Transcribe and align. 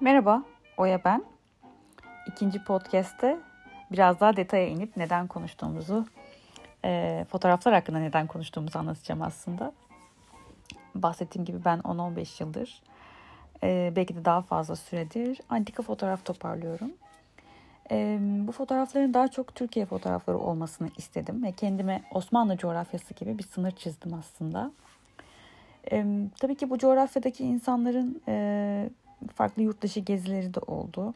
Merhaba, 0.00 0.42
Oya 0.76 1.04
ben. 1.04 1.24
İkinci 2.26 2.64
podcast'te 2.64 3.38
biraz 3.92 4.20
daha 4.20 4.36
detaya 4.36 4.68
inip 4.68 4.96
neden 4.96 5.26
konuştuğumuzu, 5.26 6.06
e, 6.84 7.24
fotoğraflar 7.30 7.74
hakkında 7.74 7.98
neden 7.98 8.26
konuştuğumuzu 8.26 8.78
anlatacağım 8.78 9.22
aslında. 9.22 9.72
Bahsettiğim 10.94 11.44
gibi 11.44 11.64
ben 11.64 11.78
10-15 11.78 12.40
yıldır, 12.40 12.82
e, 13.62 13.92
belki 13.96 14.16
de 14.16 14.24
daha 14.24 14.42
fazla 14.42 14.76
süredir 14.76 15.40
antika 15.48 15.82
fotoğraf 15.82 16.24
toparlıyorum. 16.24 16.92
E, 17.90 18.18
bu 18.20 18.52
fotoğrafların 18.52 19.14
daha 19.14 19.28
çok 19.28 19.54
Türkiye 19.54 19.86
fotoğrafları 19.86 20.38
olmasını 20.38 20.88
istedim 20.96 21.42
ve 21.42 21.52
kendime 21.52 22.02
Osmanlı 22.10 22.56
coğrafyası 22.56 23.14
gibi 23.14 23.38
bir 23.38 23.44
sınır 23.44 23.70
çizdim 23.70 24.14
aslında. 24.14 24.72
E, 25.92 26.06
tabii 26.40 26.54
ki 26.54 26.70
bu 26.70 26.78
coğrafyadaki 26.78 27.44
insanların 27.44 28.22
e, 28.28 28.90
farklı 29.34 29.62
yurt 29.62 29.82
dışı 29.82 30.00
gezileri 30.00 30.54
de 30.54 30.60
oldu. 30.60 31.14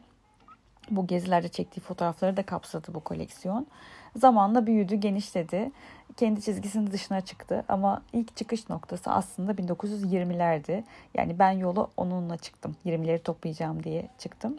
Bu 0.91 1.07
gezilerde 1.07 1.47
çektiği 1.47 1.81
fotoğrafları 1.81 2.37
da 2.37 2.43
kapsadı 2.43 2.93
bu 2.93 2.99
koleksiyon. 2.99 3.67
Zamanla 4.15 4.67
büyüdü, 4.67 4.95
genişledi. 4.95 5.71
Kendi 6.17 6.41
çizgisinin 6.41 6.91
dışına 6.91 7.21
çıktı 7.21 7.65
ama 7.67 8.01
ilk 8.13 8.37
çıkış 8.37 8.69
noktası 8.69 9.11
aslında 9.11 9.51
1920'lerdi. 9.51 10.83
Yani 11.13 11.39
ben 11.39 11.51
yola 11.51 11.87
onunla 11.97 12.37
çıktım. 12.37 12.75
20'leri 12.85 13.19
toplayacağım 13.19 13.83
diye 13.83 14.09
çıktım. 14.17 14.57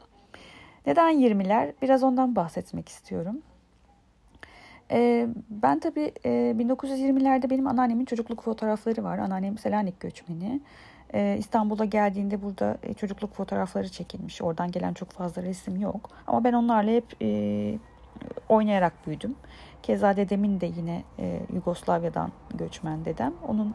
Neden 0.87 1.15
20'ler? 1.21 1.73
Biraz 1.83 2.03
ondan 2.03 2.37
bahsetmek 2.37 2.89
istiyorum. 2.89 3.43
Ee, 4.91 5.29
ben 5.51 5.81
tabii 5.81 6.13
e, 6.25 6.29
1920'lerde 6.31 7.51
benim 7.51 7.67
anneannemin 7.67 8.05
çocukluk 8.05 8.43
fotoğrafları 8.43 9.05
var. 9.05 9.19
Anneannem 9.19 9.59
Selanik 9.59 10.01
göçmeni. 10.01 10.61
Ee, 11.15 11.37
İstanbul'a 11.39 11.85
geldiğinde 11.85 12.43
burada 12.43 12.79
e, 12.83 12.95
çocukluk 12.95 13.35
fotoğrafları 13.35 13.89
çekilmiş. 13.89 14.43
Oradan 14.43 14.71
gelen 14.71 14.95
çok 14.95 15.11
fazla 15.11 15.43
resim 15.43 15.81
yok. 15.81 16.11
Ama 16.27 16.45
ben 16.45 16.53
onlarla 16.53 16.91
hep 16.91 17.05
e, 17.23 17.79
oynayarak 18.49 19.07
büyüdüm. 19.07 19.35
Keza 19.83 20.17
dedemin 20.17 20.61
de 20.61 20.67
yine 20.67 21.03
e, 21.19 21.41
Yugoslavya'dan 21.55 22.33
göçmen 22.55 23.05
dedem. 23.05 23.33
Onun 23.49 23.75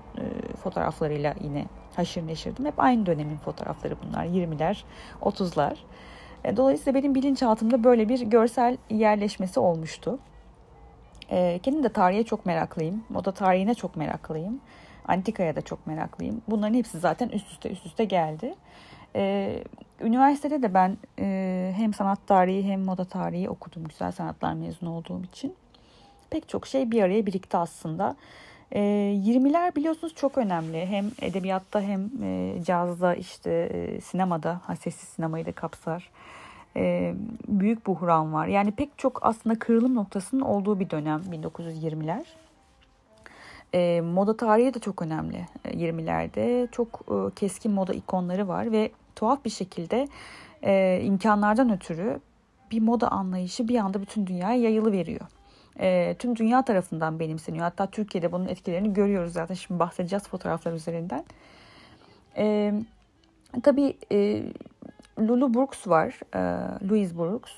fotoğraflarıyla 0.64 1.36
yine 1.44 1.66
haşır 1.96 2.28
neşirdim. 2.28 2.66
Hep 2.66 2.80
aynı 2.80 3.06
dönemin 3.06 3.38
fotoğrafları 3.38 3.96
bunlar. 4.04 4.26
20'ler, 4.26 4.84
30'lar. 5.22 5.76
E, 6.44 6.58
dolayısıyla 6.58 7.00
benim 7.00 7.16
bilinçaltımda 7.16 7.84
böyle 7.84 8.10
bir 8.10 8.22
görsel 8.22 8.78
yerleşmesi 8.90 9.60
olmuştu. 9.60 10.20
Kendim 11.64 11.84
de 11.84 11.90
tarihe 11.90 12.24
çok 12.24 12.46
meraklıyım. 12.46 13.04
Moda 13.10 13.32
tarihine 13.32 13.74
çok 13.74 13.96
meraklıyım. 13.96 14.62
Antikaya 15.10 15.56
da 15.56 15.62
çok 15.62 15.88
meraklıyım. 15.88 16.42
Bunların 16.48 16.74
hepsi 16.74 17.00
zaten 17.00 17.30
üst 17.30 17.52
üste 17.52 17.70
üst 17.70 17.86
üste 17.86 18.06
geldi. 18.06 18.56
Ee, 19.16 19.64
üniversitede 20.02 20.62
de 20.62 20.74
ben 20.74 20.98
e, 21.20 21.74
hem 21.76 21.94
sanat 21.94 22.28
tarihi 22.28 22.64
hem 22.64 22.82
moda 22.82 23.06
tarihi 23.06 23.50
okudum. 23.50 23.84
Güzel 23.84 24.12
sanatlar 24.12 24.54
mezunu 24.54 24.96
olduğum 24.96 25.24
için. 25.24 25.54
Pek 26.30 26.50
çok 26.50 26.68
şey 26.68 26.92
bir 26.92 27.04
araya 27.04 27.26
birikti 27.26 27.58
aslında. 27.58 28.16
E, 28.72 28.80
20'ler 29.26 29.76
biliyorsunuz 29.76 30.16
çok 30.16 30.38
önemli. 30.38 30.86
Hem 30.86 31.12
edebiyatta 31.22 31.82
hem 31.82 32.10
e, 32.24 32.64
cazda 32.64 33.16
işte 33.16 33.52
e, 33.52 34.02
sinemada, 34.02 34.62
ha, 34.66 34.76
sessiz 34.76 35.10
sinemayı 35.10 35.46
da 35.46 35.52
kapsar. 35.52 36.10
E, 36.76 37.14
büyük 37.48 37.88
buhran 37.88 38.34
var. 38.34 38.48
Yani 38.48 38.72
pek 38.72 38.98
çok 38.98 39.20
aslında 39.26 39.60
kırılım 39.60 39.96
noktasının 39.96 40.42
olduğu 40.42 40.80
bir 40.80 40.90
dönem 40.90 41.22
1920'ler. 41.32 42.24
E, 43.74 44.02
moda 44.02 44.38
tarihi 44.38 44.74
de 44.74 44.80
çok 44.80 45.02
önemli. 45.02 45.46
E, 45.66 45.70
20'lerde 45.70 46.72
çok 46.72 46.88
e, 47.08 47.36
keskin 47.36 47.72
moda 47.72 47.94
ikonları 47.94 48.48
var 48.48 48.72
ve 48.72 48.92
tuhaf 49.16 49.46
bir 49.46 49.50
şekilde 49.50 50.08
e, 50.64 51.02
imkanlardan 51.04 51.74
ötürü 51.74 52.20
bir 52.72 52.82
moda 52.82 53.12
anlayışı 53.12 53.68
bir 53.68 53.76
anda 53.76 54.02
bütün 54.02 54.28
dünyaya 54.28 54.62
yayılı 54.62 54.92
veriyor. 54.92 55.22
E, 55.80 56.16
tüm 56.20 56.36
dünya 56.36 56.62
tarafından 56.62 57.20
benimseniyor. 57.20 57.64
Hatta 57.64 57.88
Türkiye'de 57.88 58.32
bunun 58.32 58.48
etkilerini 58.48 58.94
görüyoruz 58.94 59.34
zaten. 59.34 59.56
Şimdi 59.56 59.80
bahsedeceğiz 59.80 60.28
fotoğraflar 60.28 60.74
üzerinden. 60.74 61.24
E, 62.38 62.74
tabii 63.64 63.98
e, 64.12 64.44
Lulu 65.20 65.54
Brooks 65.54 65.88
var. 65.88 66.20
E, 66.36 66.40
Louise 66.90 67.18
Brooks. 67.18 67.52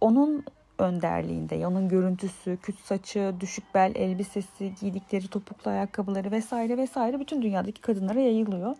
Onun 0.00 0.44
önderliğinde. 0.80 1.66
Onun 1.66 1.88
görüntüsü, 1.88 2.56
küt 2.56 2.78
saçı, 2.78 3.34
düşük 3.40 3.74
bel 3.74 3.92
elbisesi, 3.94 4.72
giydikleri 4.80 5.28
topuklu 5.28 5.70
ayakkabıları 5.70 6.30
vesaire 6.30 6.76
vesaire 6.76 7.20
bütün 7.20 7.42
dünyadaki 7.42 7.80
kadınlara 7.80 8.20
yayılıyor. 8.20 8.76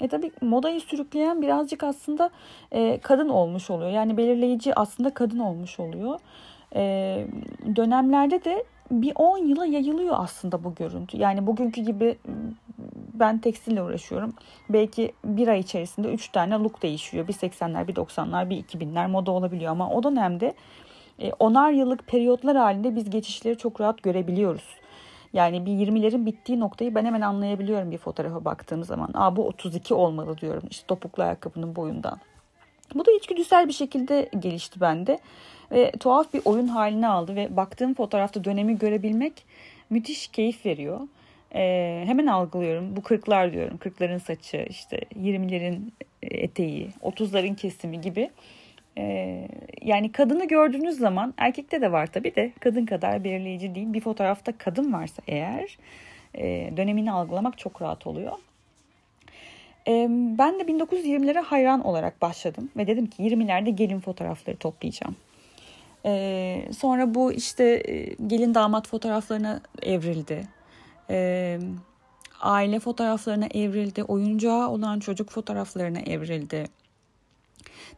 E 0.00 0.08
tabii 0.08 0.32
modayı 0.40 0.80
sürükleyen 0.80 1.42
birazcık 1.42 1.84
aslında 1.84 2.30
e, 2.72 2.98
kadın 3.02 3.28
olmuş 3.28 3.70
oluyor. 3.70 3.90
Yani 3.90 4.16
belirleyici 4.16 4.74
aslında 4.74 5.14
kadın 5.14 5.38
olmuş 5.38 5.80
oluyor. 5.80 6.20
E, 6.74 7.26
dönemlerde 7.76 8.44
de 8.44 8.64
bir 8.90 9.12
10 9.14 9.38
yıla 9.38 9.66
yayılıyor 9.66 10.14
aslında 10.18 10.64
bu 10.64 10.74
görüntü. 10.74 11.16
Yani 11.16 11.46
bugünkü 11.46 11.80
gibi 11.80 12.18
ben 13.14 13.38
tekstille 13.38 13.82
uğraşıyorum. 13.82 14.34
Belki 14.68 15.12
bir 15.24 15.48
ay 15.48 15.60
içerisinde 15.60 16.12
3 16.12 16.28
tane 16.28 16.54
look 16.54 16.82
değişiyor. 16.82 17.28
Bir 17.28 17.32
80'ler, 17.32 17.88
bir 17.88 17.94
90'lar, 17.94 18.50
bir 18.50 18.64
2000'ler 18.64 19.10
moda 19.10 19.30
olabiliyor 19.30 19.72
ama 19.72 19.90
o 19.90 20.02
dönemde 20.02 20.54
onar 21.38 21.72
yıllık 21.72 22.06
periyotlar 22.06 22.56
halinde 22.56 22.96
biz 22.96 23.10
geçişleri 23.10 23.58
çok 23.58 23.80
rahat 23.80 24.02
görebiliyoruz. 24.02 24.64
Yani 25.32 25.66
bir 25.66 25.72
20'lerin 25.72 26.26
bittiği 26.26 26.60
noktayı 26.60 26.94
ben 26.94 27.04
hemen 27.04 27.20
anlayabiliyorum 27.20 27.90
bir 27.90 27.98
fotoğrafa 27.98 28.44
baktığım 28.44 28.84
zaman. 28.84 29.10
Aa 29.14 29.36
bu 29.36 29.46
32 29.46 29.94
olmalı 29.94 30.38
diyorum 30.38 30.62
işte 30.70 30.86
topuklu 30.86 31.22
ayakkabının 31.22 31.76
boyundan. 31.76 32.18
Bu 32.94 33.06
da 33.06 33.12
içgüdüsel 33.12 33.68
bir 33.68 33.72
şekilde 33.72 34.30
gelişti 34.38 34.80
bende. 34.80 35.18
Ve 35.72 35.92
tuhaf 36.00 36.34
bir 36.34 36.42
oyun 36.44 36.66
haline 36.66 37.08
aldı 37.08 37.36
ve 37.36 37.56
baktığım 37.56 37.94
fotoğrafta 37.94 38.44
dönemi 38.44 38.78
görebilmek 38.78 39.44
müthiş 39.90 40.26
keyif 40.28 40.66
veriyor. 40.66 41.00
Ee, 41.54 42.02
hemen 42.06 42.26
algılıyorum. 42.26 42.96
Bu 42.96 43.02
kırklar 43.02 43.52
diyorum. 43.52 43.76
Kırkların 43.78 44.18
saçı, 44.18 44.66
işte 44.70 45.00
20'lerin 45.14 45.92
eteği, 46.22 46.90
30'ların 47.02 47.56
kesimi 47.56 48.00
gibi 48.00 48.30
ee, 48.98 49.48
yani 49.82 50.12
kadını 50.12 50.48
gördüğünüz 50.48 50.98
zaman 50.98 51.34
erkekte 51.36 51.80
de 51.80 51.92
var 51.92 52.06
tabii 52.06 52.34
de 52.36 52.52
kadın 52.60 52.86
kadar 52.86 53.24
belirleyici 53.24 53.74
değil. 53.74 53.92
Bir 53.92 54.00
fotoğrafta 54.00 54.52
kadın 54.58 54.92
varsa 54.92 55.22
eğer 55.28 55.78
e, 56.34 56.76
dönemini 56.76 57.12
algılamak 57.12 57.58
çok 57.58 57.82
rahat 57.82 58.06
oluyor. 58.06 58.32
E, 59.88 60.06
ben 60.10 60.60
de 60.60 60.62
1920'lere 60.62 61.40
hayran 61.40 61.84
olarak 61.84 62.22
başladım 62.22 62.70
ve 62.76 62.86
dedim 62.86 63.06
ki 63.06 63.22
20'lerde 63.22 63.70
gelin 63.70 64.00
fotoğrafları 64.00 64.56
toplayacağım. 64.56 65.16
E, 66.04 66.62
sonra 66.78 67.14
bu 67.14 67.32
işte 67.32 67.64
e, 67.64 68.14
gelin 68.26 68.54
damat 68.54 68.88
fotoğraflarına 68.88 69.60
evrildi. 69.82 70.48
Aile 72.40 72.80
fotoğraflarına 72.80 73.46
evrildi. 73.54 74.02
Oyuncağı 74.02 74.68
olan 74.68 75.00
çocuk 75.00 75.30
fotoğraflarına 75.30 76.00
evrildi 76.00 76.66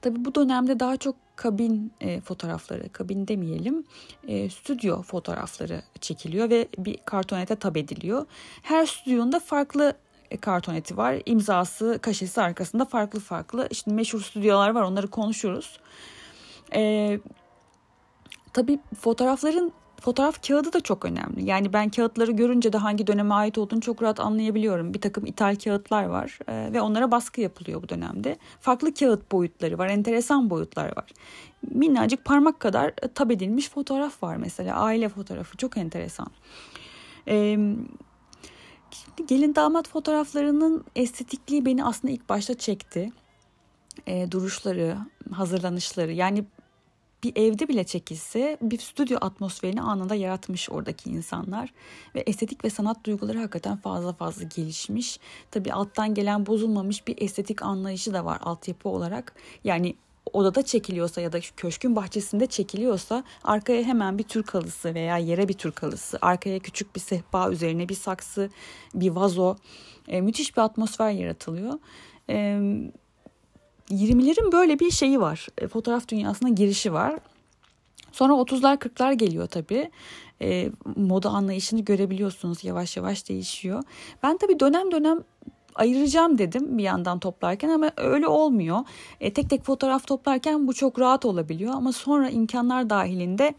Tabii 0.03 0.25
bu 0.25 0.35
dönemde 0.35 0.81
daha 0.81 0.97
çok 0.97 1.17
kabin 1.37 1.93
e, 2.01 2.21
fotoğrafları, 2.21 2.89
kabin 2.93 3.29
demeyelim, 3.29 3.85
e, 4.29 4.51
stüdyo 4.51 5.03
fotoğrafları 5.03 5.83
çekiliyor 6.01 6.51
ve 6.51 6.69
bir 6.79 6.97
kartonete 7.05 7.57
tab 7.57 7.77
ediliyor. 7.77 8.27
Her 8.63 8.87
stüdyonda 8.87 9.41
farklı 9.41 9.95
e, 10.31 10.37
kartoneti 10.37 10.97
var. 10.97 11.23
imzası, 11.27 11.99
kaşesi 12.03 12.41
arkasında 12.41 12.85
farklı 12.85 13.21
farklı. 13.21 13.69
İşte 13.71 13.91
meşhur 13.91 14.21
stüdyolar 14.21 14.71
var 14.71 14.83
onları 14.83 15.09
konuşuruz. 15.09 15.81
E, 16.75 17.21
tabii 18.53 18.79
fotoğrafların 19.01 19.73
fotoğraf 20.01 20.47
kağıdı 20.49 20.73
da 20.73 20.81
çok 20.81 21.05
önemli. 21.05 21.45
Yani 21.45 21.73
ben 21.73 21.89
kağıtları 21.89 22.33
görünce 22.33 22.73
de 22.73 22.79
hangi 22.79 23.07
döneme 23.07 23.35
ait 23.35 23.59
olduğunu 23.59 23.81
çok 23.81 24.03
rahat 24.03 24.21
anlayabiliyorum. 24.21 24.95
Bir 24.95 25.01
takım 25.01 25.27
ithal 25.27 25.57
kağıtlar 25.57 26.05
var 26.05 26.39
e, 26.49 26.73
ve 26.73 26.81
onlara 26.81 27.11
baskı 27.11 27.41
yapılıyor 27.41 27.83
bu 27.83 27.89
dönemde. 27.89 28.37
Farklı 28.61 28.95
kağıt 28.95 29.33
boyutları 29.33 29.79
var, 29.79 29.89
enteresan 29.89 30.51
boyutlar 30.51 30.97
var. 30.97 31.11
Minnacık 31.71 32.25
parmak 32.25 32.61
kadar 32.61 32.89
e, 33.03 33.09
tab 33.09 33.31
edilmiş 33.31 33.69
fotoğraf 33.69 34.23
var 34.23 34.37
mesela. 34.37 34.77
Aile 34.77 35.09
fotoğrafı 35.09 35.57
çok 35.57 35.77
enteresan. 35.77 36.31
E, 37.29 37.59
gelin 39.27 39.55
damat 39.55 39.89
fotoğraflarının 39.89 40.85
estetikliği 40.97 41.67
beni 41.67 41.85
aslında 41.85 42.15
ilk 42.15 42.29
başta 42.29 42.55
çekti. 42.55 43.13
Duruşları, 44.31 44.97
hazırlanışları 45.33 46.13
yani 46.13 46.45
bir 47.23 47.37
evde 47.37 47.69
bile 47.69 47.85
çekilse 47.85 48.59
bir 48.63 48.79
stüdyo 48.79 49.19
atmosferini 49.21 49.83
anında 49.83 50.15
yaratmış 50.15 50.71
oradaki 50.71 51.11
insanlar. 51.11 51.73
Ve 52.15 52.21
estetik 52.21 52.65
ve 52.65 52.71
sanat 52.71 53.07
duyguları 53.07 53.39
hakikaten 53.39 53.77
fazla 53.77 54.13
fazla 54.13 54.43
gelişmiş. 54.57 55.21
Tabii 55.51 55.73
alttan 55.73 56.15
gelen 56.15 56.47
bozulmamış 56.47 57.07
bir 57.07 57.23
estetik 57.23 57.63
anlayışı 57.63 58.15
da 58.15 58.25
var 58.25 58.39
altyapı 58.43 58.89
olarak. 58.89 59.35
Yani 59.65 59.95
odada 60.33 60.63
çekiliyorsa 60.63 61.21
ya 61.21 61.33
da 61.33 61.41
köşkün 61.57 61.97
bahçesinde 61.97 62.47
çekiliyorsa 62.47 63.25
arkaya 63.45 63.83
hemen 63.83 64.19
bir 64.19 64.23
Türk 64.23 64.55
halısı 64.55 64.95
veya 64.95 65.19
yere 65.19 65.49
bir 65.49 65.55
Türk 65.55 65.83
halısı, 65.83 66.19
arkaya 66.23 66.59
küçük 66.59 66.95
bir 66.95 67.01
sehpa 67.01 67.51
üzerine 67.51 67.89
bir 67.89 67.95
saksı, 67.95 68.51
bir 68.95 69.11
vazo, 69.11 69.57
e, 70.09 70.21
müthiş 70.21 70.57
bir 70.57 70.63
atmosfer 70.63 71.11
yaratılıyor. 71.11 71.79
E, 72.31 72.61
20'lerin 73.91 74.53
böyle 74.53 74.79
bir 74.79 74.91
şeyi 74.91 75.21
var. 75.21 75.47
E, 75.59 75.69
fotoğraf 75.69 76.09
dünyasına 76.09 76.49
girişi 76.49 76.93
var. 76.93 77.19
Sonra 78.13 78.33
30'lar 78.33 78.79
40'lar 78.79 79.13
geliyor 79.13 79.47
tabii. 79.47 79.91
E, 80.43 80.71
moda 80.97 81.31
anlayışını 81.31 81.81
görebiliyorsunuz 81.81 82.65
yavaş 82.65 82.97
yavaş 82.97 83.29
değişiyor. 83.29 83.83
Ben 84.23 84.37
tabii 84.37 84.61
dönem 84.61 84.93
dönem 84.93 85.25
ayıracağım 85.75 86.39
dedim 86.39 86.79
bir 86.79 86.83
yandan 86.83 87.19
toplarken 87.19 87.69
ama 87.69 87.91
öyle 87.97 88.27
olmuyor. 88.27 88.79
E, 89.21 89.33
tek 89.33 89.51
tek 89.51 89.65
fotoğraf 89.65 90.07
toplarken 90.07 90.67
bu 90.67 90.75
çok 90.75 91.01
rahat 91.01 91.25
olabiliyor 91.25 91.75
ama 91.75 91.93
sonra 91.93 92.31
imkanlar 92.31 92.91
dahilinde 92.91 93.55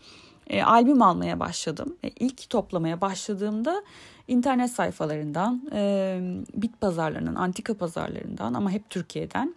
e, 0.47 0.63
albüm 0.63 1.01
almaya 1.01 1.39
başladım. 1.39 1.95
E, 2.03 2.09
ilk 2.09 2.49
toplamaya 2.49 3.01
başladığımda 3.01 3.83
internet 4.27 4.71
sayfalarından, 4.71 5.61
e, 5.73 6.19
bit 6.53 6.81
pazarlarından, 6.81 7.35
antika 7.35 7.73
pazarlarından 7.73 8.53
ama 8.53 8.71
hep 8.71 8.89
Türkiye'den 8.89 9.55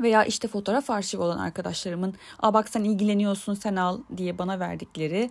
veya 0.00 0.24
işte 0.24 0.48
fotoğraf 0.48 0.90
arşivi 0.90 1.22
olan 1.22 1.38
arkadaşlarımın 1.38 2.14
"Aa 2.42 2.54
bak 2.54 2.68
sen 2.68 2.84
ilgileniyorsun 2.84 3.54
sen 3.54 3.76
al" 3.76 4.00
diye 4.16 4.38
bana 4.38 4.60
verdikleri 4.60 5.30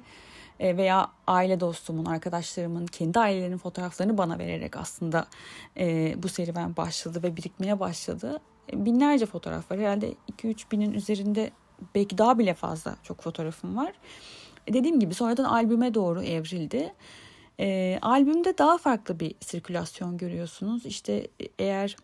e, 0.60 0.78
veya 0.78 1.12
aile 1.28 1.60
dostumun, 1.60 2.06
arkadaşlarımın 2.06 2.86
kendi 2.86 3.20
ailelerinin 3.20 3.58
fotoğraflarını 3.58 4.18
bana 4.18 4.40
vererek 4.40 4.78
aslında 4.78 5.28
e, 5.78 6.16
bu 6.24 6.30
serüven 6.30 6.78
başladı 6.78 7.24
ve 7.24 7.38
birikmeye 7.38 7.80
başladı. 7.80 8.40
E, 8.74 8.86
binlerce 8.86 9.26
fotoğraf 9.26 9.72
var. 9.72 9.80
Herhalde 9.80 10.14
2-3 10.38 10.72
binin 10.72 10.94
üzerinde 10.94 11.52
belki 11.96 12.18
daha 12.18 12.40
bile 12.40 12.54
fazla 12.54 12.96
çok 13.04 13.22
fotoğrafım 13.22 13.78
var. 13.78 13.94
Dediğim 14.68 15.00
gibi 15.00 15.14
sonradan 15.14 15.44
albüme 15.44 15.94
doğru 15.94 16.24
evrildi. 16.24 16.94
E, 17.60 18.00
albümde 18.02 18.58
daha 18.58 18.78
farklı 18.78 19.20
bir 19.20 19.36
sirkülasyon 19.40 20.18
görüyorsunuz. 20.18 20.86
İşte 20.86 21.28
eğer 21.60 21.96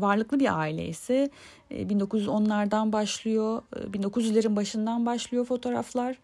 varlıklı 0.00 0.40
bir 0.40 0.58
aile 0.58 0.88
ise 0.88 1.30
1910'lardan 1.70 2.92
başlıyor, 2.92 3.62
1900'lerin 3.72 4.56
başından 4.56 5.06
başlıyor 5.06 5.44
fotoğraflar. 5.44 6.16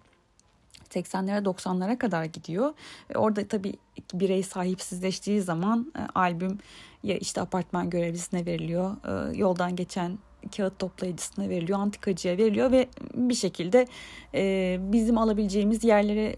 80'lere 0.90 1.44
90'lara 1.44 1.98
kadar 1.98 2.24
gidiyor. 2.24 2.74
Orada 3.14 3.48
tabii 3.48 3.74
birey 4.14 4.42
sahipsizleştiği 4.42 5.40
zaman 5.40 5.92
e, 5.98 6.00
albüm 6.14 6.58
ya 7.02 7.16
işte 7.16 7.40
apartman 7.40 7.90
görevlisine 7.90 8.46
veriliyor, 8.46 8.96
e, 9.06 9.38
yoldan 9.38 9.76
geçen 9.76 10.18
kağıt 10.56 10.78
toplayıcısına 10.78 11.48
veriliyor, 11.48 11.78
antikacıya 11.78 12.38
veriliyor 12.38 12.72
ve 12.72 12.88
bir 13.14 13.34
şekilde 13.34 13.86
e, 14.34 14.76
bizim 14.80 15.18
alabileceğimiz 15.18 15.84
yerlere 15.84 16.36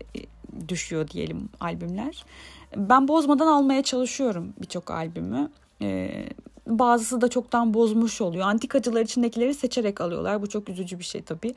düşüyor 0.68 1.08
diyelim 1.08 1.48
albümler. 1.60 2.24
Ben 2.76 3.08
bozmadan 3.08 3.46
almaya 3.46 3.82
çalışıyorum 3.82 4.52
birçok 4.60 4.90
albümü. 4.90 5.50
Bazısı 6.66 7.20
da 7.20 7.28
çoktan 7.28 7.74
bozmuş 7.74 8.20
oluyor. 8.20 8.46
Antikacılar 8.46 9.00
içindekileri 9.00 9.54
seçerek 9.54 10.00
alıyorlar. 10.00 10.42
Bu 10.42 10.48
çok 10.48 10.68
üzücü 10.68 10.98
bir 10.98 11.04
şey 11.04 11.22
tabii. 11.22 11.54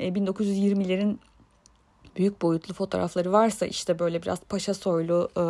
1920'lerin 0.00 1.18
büyük 2.16 2.42
boyutlu 2.42 2.74
fotoğrafları 2.74 3.32
varsa 3.32 3.66
işte 3.66 3.98
böyle 3.98 4.22
biraz 4.22 4.40
paşa 4.40 4.74
soylu, 4.74 5.28
e, 5.36 5.42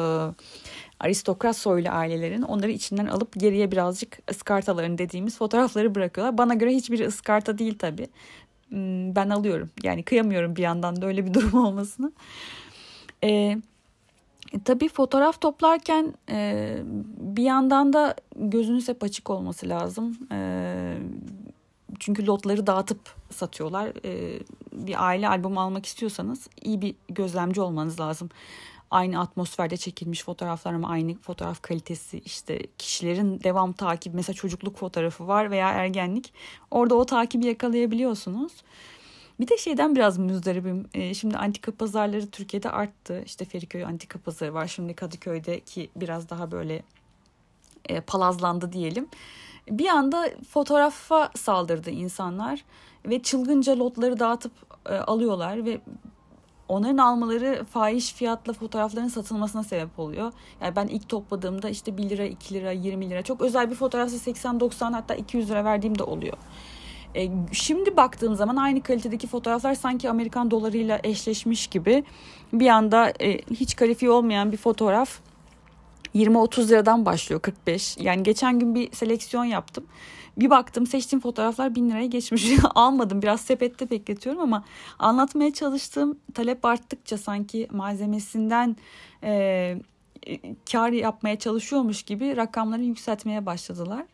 aristokrat 1.01 1.57
soylu 1.57 1.89
ailelerin 1.89 2.43
onları 2.43 2.71
içinden 2.71 3.07
alıp 3.07 3.33
geriye 3.41 3.73
birazcık 3.73 4.19
ıskartaların 4.31 4.99
dediğimiz 4.99 5.39
fotoğrafları 5.39 5.95
bırakıyorlar. 5.95 6.39
Bana 6.39 6.55
göre 6.55 6.75
hiçbiri 6.75 7.07
ıskarta 7.07 7.59
değil 7.59 7.79
tabii. 7.79 8.09
Hmm, 8.69 9.17
ben 9.17 9.31
alıyorum. 9.31 9.71
Yani 9.83 10.03
kıyamıyorum 10.03 10.57
bir 10.57 10.63
yandan 10.63 11.03
da 11.03 11.07
öyle 11.07 11.27
bir 11.27 11.35
durum 11.35 11.65
olmasını. 11.65 12.13
E, 14.53 14.63
tabii 14.65 14.89
fotoğraf 14.89 15.41
toplarken 15.41 16.15
e, 16.31 16.77
bir 17.19 17.43
yandan 17.43 17.93
da 17.93 18.15
gözünüz 18.37 18.89
hep 18.89 19.03
açık 19.03 19.31
olması 19.31 19.69
lazım. 19.69 20.19
E, 20.33 20.97
çünkü 21.99 22.27
lotları 22.27 22.67
dağıtıp 22.67 23.01
satıyorlar. 23.31 23.93
E, 24.05 24.41
bir 24.73 25.07
aile 25.07 25.29
albümü 25.29 25.61
almak 25.61 25.87
istiyorsanız 25.87 26.49
iyi 26.63 26.83
bir 26.83 26.95
gözlemci 27.09 27.61
olmanız 27.61 28.01
lazım. 28.01 28.31
Aynı 28.91 29.21
atmosferde 29.21 29.77
çekilmiş 29.77 30.25
fotoğraflar 30.25 30.75
ama 30.75 30.89
aynı 30.89 31.15
fotoğraf 31.15 31.63
kalitesi 31.63 32.19
işte 32.19 32.63
kişilerin 32.79 33.41
devam 33.41 33.73
takip 33.73 34.15
mesela 34.15 34.35
çocukluk 34.35 34.77
fotoğrafı 34.77 35.27
var 35.29 35.51
veya 35.51 35.69
ergenlik 35.69 36.33
orada 36.71 36.95
o 36.95 37.07
takibi 37.07 37.47
yakalayabiliyorsunuz. 37.47 38.53
Bir 39.41 39.49
de 39.49 39.57
şeyden 39.57 39.97
biraz 39.97 40.19
müzdaribim. 40.19 40.89
E, 40.95 41.15
şimdi 41.15 41.37
antika 41.37 41.73
pazarları 41.73 42.31
Türkiye'de 42.31 42.71
arttı. 42.71 43.23
İşte 43.27 43.45
Feriköy 43.45 43.85
antika 43.85 44.19
pazarı 44.19 44.55
var. 44.55 44.67
Şimdi 44.67 44.95
Kadıköy'deki 44.95 45.91
biraz 45.97 46.29
daha 46.29 46.51
böyle 46.51 46.83
e, 47.89 48.01
palazlandı 48.01 48.73
diyelim. 48.73 49.09
Bir 49.71 49.87
anda 49.87 50.31
fotoğrafa 50.51 51.31
saldırdı 51.37 51.91
insanlar 51.91 52.65
ve 53.07 53.23
çılgınca 53.23 53.79
lotları 53.79 54.19
dağıtıp 54.19 54.53
e, 54.87 54.95
alıyorlar 54.95 55.65
ve 55.65 55.81
onların 56.69 56.99
almaları 56.99 57.65
fahiş 57.65 58.13
fiyatla 58.13 58.53
fotoğrafların 58.53 59.09
satılmasına 59.09 59.65
sebep 59.65 59.99
oluyor. 59.99 60.33
Yani 60.61 60.77
ben 60.77 60.87
ilk 60.87 61.09
topladığımda 61.09 61.69
işte 61.69 61.97
1 61.97 62.11
lira, 62.11 62.25
2 62.25 62.55
lira, 62.55 62.73
20 62.73 63.11
lira 63.11 63.23
çok 63.23 63.41
özel 63.41 63.71
bir 63.71 63.75
fotoğrafsa 63.75 64.31
80-90 64.31 64.93
hatta 64.93 65.15
200 65.15 65.51
lira 65.51 65.65
verdiğim 65.65 65.99
de 65.99 66.03
oluyor. 66.03 66.37
E, 67.17 67.31
şimdi 67.53 67.97
baktığım 67.97 68.37
zaman 68.37 68.57
aynı 68.57 68.83
kalitedeki 68.83 69.27
fotoğraflar 69.27 69.75
sanki 69.75 70.11
Amerikan 70.11 70.51
dolarıyla 70.51 71.01
eşleşmiş 71.05 71.67
gibi 71.67 72.05
bir 72.53 72.69
anda 72.69 73.13
e, 73.21 73.39
hiç 73.39 73.77
kalifiye 73.77 74.11
olmayan 74.11 74.53
bir 74.53 74.57
fotoğraf 74.57 75.21
20-30 76.15 76.69
liradan 76.69 77.07
başlıyor 77.07 77.41
45. 77.41 77.97
Yani 78.01 78.23
geçen 78.23 78.59
gün 78.59 78.75
bir 78.75 78.93
seleksiyon 78.93 79.45
yaptım. 79.45 79.85
Bir 80.37 80.51
baktım 80.51 80.87
seçtiğim 80.87 81.21
fotoğraflar 81.21 81.75
1000 81.75 81.91
liraya 81.91 82.07
geçmiş. 82.07 82.53
Almadım 82.75 83.23
biraz 83.23 83.41
sepette 83.41 83.91
bekletiyorum 83.91 84.41
ama 84.41 84.65
anlatmaya 84.99 85.53
çalıştığım 85.53 86.19
talep 86.35 86.65
arttıkça 86.65 87.19
sanki 87.19 87.69
malzemesinden 87.71 88.77
e, 89.23 89.77
kar 90.73 90.93
yapmaya 90.93 91.39
çalışıyormuş 91.39 92.03
gibi 92.03 92.37
rakamları 92.37 92.83
yükseltmeye 92.83 93.47
başladılar. 93.47 94.05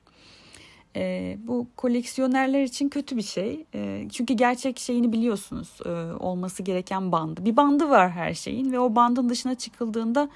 E, 0.96 1.37
bu 1.46 1.67
koleksiyonerler 1.76 2.62
için 2.62 2.88
kötü 2.88 3.17
bir 3.17 3.23
şey. 3.23 3.67
E, 3.75 4.08
çünkü 4.12 4.35
gerçek 4.35 4.79
şeyini 4.79 5.12
biliyorsunuz 5.12 5.79
e, 5.85 5.88
olması 6.12 6.62
gereken 6.62 7.12
bandı. 7.12 7.44
Bir 7.44 7.56
bandı 7.56 7.88
var 7.88 8.11
her 8.11 8.35
şeyin 8.35 8.73
ve 8.73 8.79
o 8.79 8.94
bandın 8.94 9.29
dışına 9.29 9.55
çıkıldığında 9.55 10.29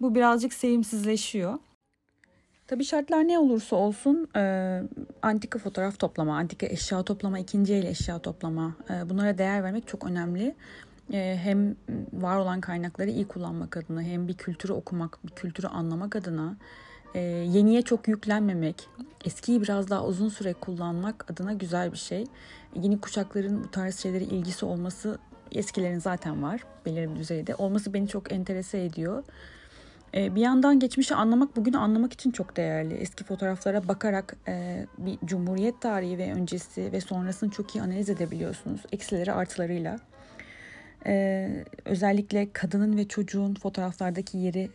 bu 0.00 0.14
birazcık 0.14 0.52
sevimsizleşiyor. 0.52 1.58
Tabii 2.66 2.84
şartlar 2.84 3.28
ne 3.28 3.38
olursa 3.38 3.76
olsun 3.76 4.28
e, 4.36 4.82
antika 5.22 5.58
fotoğraf 5.58 5.98
toplama, 5.98 6.36
antika 6.36 6.66
eşya 6.66 7.02
toplama, 7.02 7.38
ikinci 7.38 7.74
el 7.74 7.86
eşya 7.86 8.18
toplama 8.18 8.76
e, 8.90 9.10
bunlara 9.10 9.38
değer 9.38 9.62
vermek 9.62 9.88
çok 9.88 10.06
önemli. 10.06 10.54
E, 11.12 11.38
hem 11.42 11.76
var 12.12 12.36
olan 12.36 12.60
kaynakları 12.60 13.10
iyi 13.10 13.28
kullanmak 13.28 13.76
adına 13.76 14.02
hem 14.02 14.28
bir 14.28 14.34
kültürü 14.34 14.72
okumak, 14.72 15.18
bir 15.24 15.32
kültürü 15.32 15.66
anlamak 15.66 16.16
adına 16.16 16.56
e, 17.14 17.20
yeniye 17.20 17.82
çok 17.82 18.08
yüklenmemek, 18.08 18.88
eskiyi 19.24 19.62
biraz 19.62 19.90
daha 19.90 20.06
uzun 20.06 20.28
süre 20.28 20.52
kullanmak 20.52 21.30
adına 21.30 21.52
güzel 21.52 21.92
bir 21.92 21.98
şey. 21.98 22.26
Yeni 22.74 23.00
kuşakların 23.00 23.64
bu 23.64 23.70
tarz 23.70 23.98
şeylere 23.98 24.24
ilgisi 24.24 24.64
olması 24.64 25.18
eskilerin 25.52 25.98
zaten 25.98 26.42
var 26.42 26.60
belirli 26.86 27.10
bir 27.14 27.16
düzeyde. 27.16 27.54
Olması 27.54 27.94
beni 27.94 28.08
çok 28.08 28.32
enterese 28.32 28.84
ediyor. 28.84 29.24
E, 30.14 30.34
bir 30.34 30.40
yandan 30.40 30.78
geçmişi 30.78 31.14
anlamak 31.14 31.56
bugünü 31.56 31.78
anlamak 31.78 32.12
için 32.12 32.30
çok 32.30 32.56
değerli. 32.56 32.94
Eski 32.94 33.24
fotoğraflara 33.24 33.88
bakarak 33.88 34.36
e, 34.48 34.86
bir 34.98 35.18
cumhuriyet 35.24 35.80
tarihi 35.80 36.18
ve 36.18 36.32
öncesi 36.32 36.92
ve 36.92 37.00
sonrasını 37.00 37.50
çok 37.50 37.76
iyi 37.76 37.82
analiz 37.82 38.10
edebiliyorsunuz. 38.10 38.80
Eksileri 38.92 39.32
artılarıyla. 39.32 39.98
E, 41.06 41.64
özellikle 41.84 42.52
kadının 42.52 42.96
ve 42.96 43.08
çocuğun 43.08 43.54
fotoğraflardaki 43.54 44.38
yeri 44.38 44.70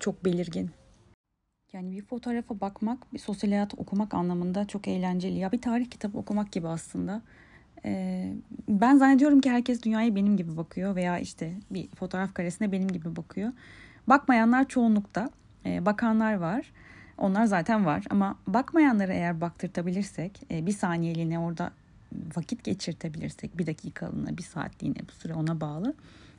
çok 0.00 0.24
belirgin. 0.24 0.70
Yani 1.72 1.92
bir 1.92 2.02
fotoğrafa 2.02 2.60
bakmak, 2.60 3.14
bir 3.14 3.18
sosyal 3.18 3.50
hayat 3.50 3.74
okumak 3.78 4.14
anlamında 4.14 4.64
çok 4.64 4.88
eğlenceli. 4.88 5.38
Ya 5.38 5.52
bir 5.52 5.60
tarih 5.60 5.90
kitabı 5.90 6.18
okumak 6.18 6.52
gibi 6.52 6.68
aslında. 6.68 7.22
Ee, 7.84 8.32
ben 8.68 8.96
zannediyorum 8.96 9.40
ki 9.40 9.50
herkes 9.50 9.82
dünyaya 9.82 10.14
benim 10.14 10.36
gibi 10.36 10.56
bakıyor 10.56 10.96
veya 10.96 11.18
işte 11.18 11.52
bir 11.70 11.88
fotoğraf 11.88 12.34
karesine 12.34 12.72
benim 12.72 12.88
gibi 12.88 13.16
bakıyor. 13.16 13.52
Bakmayanlar 14.06 14.68
çoğunlukta. 14.68 15.30
E, 15.66 15.86
bakanlar 15.86 16.34
var. 16.34 16.72
Onlar 17.18 17.44
zaten 17.44 17.86
var 17.86 18.04
ama 18.10 18.38
bakmayanları 18.46 19.12
eğer 19.12 19.40
baktırtabilirsek 19.40 20.40
e, 20.50 20.66
bir 20.66 20.72
saniyeliğine 20.72 21.38
orada 21.38 21.70
vakit 22.36 22.64
geçirtebilirsek 22.64 23.58
bir 23.58 23.66
dakikalığına 23.66 24.38
bir 24.38 24.42
saatliğine 24.42 24.98
bu 25.08 25.12
süre 25.12 25.34
ona 25.34 25.60
bağlı. 25.60 25.94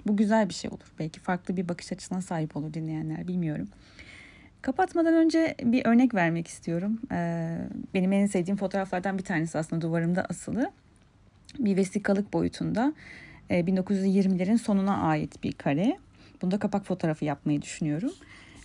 Bu 0.07 0.17
güzel 0.17 0.49
bir 0.49 0.53
şey 0.53 0.69
olur. 0.69 0.93
Belki 0.99 1.19
farklı 1.19 1.57
bir 1.57 1.69
bakış 1.69 1.91
açısına 1.91 2.21
sahip 2.21 2.57
olur 2.57 2.73
dinleyenler 2.73 3.27
bilmiyorum. 3.27 3.67
Kapatmadan 4.61 5.13
önce 5.13 5.55
bir 5.63 5.85
örnek 5.85 6.13
vermek 6.13 6.47
istiyorum. 6.47 6.99
Ee, 7.11 7.57
benim 7.93 8.13
en 8.13 8.25
sevdiğim 8.25 8.57
fotoğraflardan 8.57 9.17
bir 9.17 9.23
tanesi 9.23 9.57
aslında 9.57 9.81
duvarımda 9.81 10.25
asılı. 10.29 10.71
Bir 11.59 11.77
vesikalık 11.77 12.33
boyutunda. 12.33 12.93
1920'lerin 13.49 14.57
sonuna 14.57 14.97
ait 14.97 15.43
bir 15.43 15.51
kare. 15.51 15.97
Bunda 16.41 16.59
kapak 16.59 16.85
fotoğrafı 16.85 17.25
yapmayı 17.25 17.61
düşünüyorum. 17.61 18.11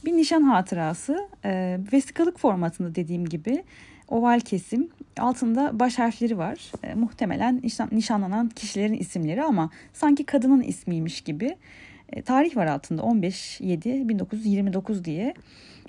Bir 0.05 0.13
nişan 0.13 0.43
hatırası 0.43 1.29
e, 1.45 1.79
vesikalık 1.93 2.39
formatında 2.39 2.95
dediğim 2.95 3.25
gibi 3.25 3.65
oval 4.09 4.41
kesim. 4.41 4.89
Altında 5.19 5.81
baş 5.81 5.99
harfleri 5.99 6.39
var. 6.39 6.73
E, 6.83 6.95
muhtemelen 6.95 7.63
nişanlanan 7.93 8.49
kişilerin 8.49 8.95
isimleri 8.95 9.43
ama 9.43 9.71
sanki 9.93 10.25
kadının 10.25 10.63
ismiymiş 10.63 11.21
gibi. 11.21 11.57
Tarih 12.25 12.57
var 12.57 12.67
altında 12.67 13.03
15-7-1929 13.03 15.05
diye. 15.05 15.35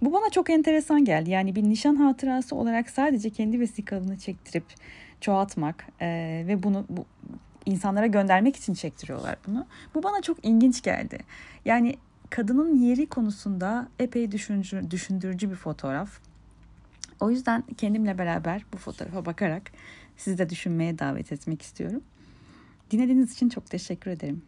Bu 0.02 0.14
bana 0.14 0.30
çok 0.30 0.50
enteresan 0.50 1.06
geldi. 1.06 1.30
Yani 1.30 1.56
bir 1.56 1.64
nişan 1.64 1.96
hatırası 1.96 2.56
olarak 2.56 2.90
sadece 2.90 3.30
kendi 3.30 3.60
vesikalını 3.60 4.18
çektirip 4.18 4.66
çoğaltmak 5.22 5.88
e, 6.02 6.08
ve 6.48 6.64
bunu 6.64 6.86
bu, 6.90 7.06
insanlara 7.66 8.08
göndermek 8.08 8.56
için 8.56 8.74
çektiriyorlar 8.74 9.36
bunu. 9.48 9.66
Bu 9.96 10.04
bana 10.04 10.22
çok 10.22 10.46
ilginç 10.46 10.82
geldi. 10.82 11.20
Yani 11.66 11.96
kadının 12.30 12.76
yeri 12.76 13.06
konusunda 13.06 13.88
epey 14.00 14.32
düşündürücü, 14.32 14.92
düşündürücü 14.92 15.50
bir 15.50 15.56
fotoğraf. 15.56 16.10
O 17.20 17.32
yüzden 17.32 17.64
kendimle 17.78 18.18
beraber 18.18 18.66
bu 18.74 18.78
fotoğrafa 18.78 19.26
bakarak 19.26 19.72
sizi 20.18 20.38
de 20.38 20.50
düşünmeye 20.50 21.00
davet 21.00 21.32
etmek 21.32 21.62
istiyorum. 21.62 22.02
Dinlediğiniz 22.92 23.34
için 23.34 23.50
çok 23.50 23.70
teşekkür 23.70 24.12
ederim. 24.12 24.42